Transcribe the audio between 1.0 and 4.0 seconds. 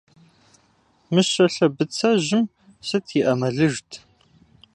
Мыщэ лъэбыцэжьым сыт и Ӏэмалыжт?